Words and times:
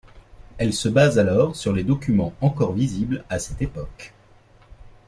Elle 0.57 0.73
se 0.73 0.89
base 0.89 1.19
alors 1.19 1.55
sur 1.55 1.73
les 1.73 1.83
documents 1.83 2.33
encore 2.41 2.73
visible 2.73 3.23
à 3.29 3.37
cette 3.37 3.61
époque. 3.61 4.15